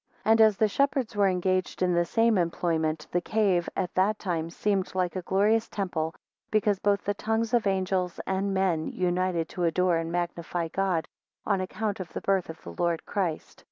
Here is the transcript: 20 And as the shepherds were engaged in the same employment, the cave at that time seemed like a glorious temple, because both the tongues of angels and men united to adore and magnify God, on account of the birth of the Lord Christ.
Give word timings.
20 0.23 0.31
And 0.31 0.41
as 0.41 0.57
the 0.57 0.67
shepherds 0.67 1.15
were 1.15 1.27
engaged 1.27 1.83
in 1.83 1.93
the 1.93 2.05
same 2.05 2.35
employment, 2.39 3.05
the 3.11 3.21
cave 3.21 3.69
at 3.77 3.93
that 3.93 4.17
time 4.17 4.49
seemed 4.49 4.95
like 4.95 5.15
a 5.15 5.21
glorious 5.21 5.69
temple, 5.69 6.15
because 6.49 6.79
both 6.79 7.05
the 7.05 7.13
tongues 7.13 7.53
of 7.53 7.67
angels 7.67 8.19
and 8.25 8.51
men 8.51 8.87
united 8.87 9.47
to 9.49 9.63
adore 9.63 9.97
and 9.97 10.11
magnify 10.11 10.69
God, 10.69 11.07
on 11.45 11.61
account 11.61 11.99
of 11.99 12.11
the 12.13 12.21
birth 12.21 12.49
of 12.49 12.59
the 12.63 12.73
Lord 12.73 13.05
Christ. 13.05 13.59